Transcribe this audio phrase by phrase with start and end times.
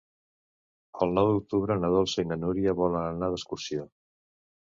[1.05, 3.87] El nou d'octubre na Dolça i na Núria volen anar d'excursió.